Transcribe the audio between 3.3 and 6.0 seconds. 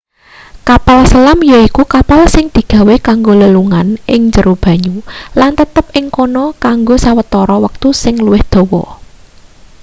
lelungan ing jero banyu lan tetep